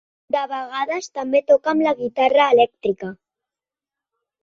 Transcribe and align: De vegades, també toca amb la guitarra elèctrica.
De 0.35 0.39
vegades, 0.53 1.09
també 1.19 1.43
toca 1.53 1.71
amb 1.75 1.85
la 1.91 1.95
guitarra 2.01 2.51
elèctrica. 2.57 3.15